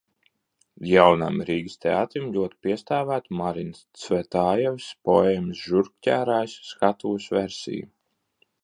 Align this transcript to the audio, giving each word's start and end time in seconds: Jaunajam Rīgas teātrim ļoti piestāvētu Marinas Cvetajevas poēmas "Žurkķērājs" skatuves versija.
Jaunajam 0.91 1.35
Rīgas 1.49 1.75
teātrim 1.85 2.25
ļoti 2.37 2.57
piestāvētu 2.67 3.37
Marinas 3.43 3.85
Cvetajevas 4.07 4.89
poēmas 5.11 5.63
"Žurkķērājs" 5.69 6.59
skatuves 6.73 7.31
versija. 7.39 7.91